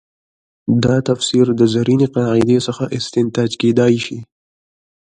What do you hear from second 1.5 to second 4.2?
د زرینې قاعدې څخه استنتاج کېدای شي.